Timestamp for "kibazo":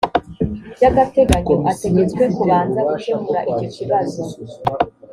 3.75-4.21